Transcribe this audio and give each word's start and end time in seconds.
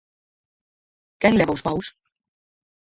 ¿Quen 1.21 1.33
leva 1.39 1.55
os 1.57 1.63
paus? 1.67 1.85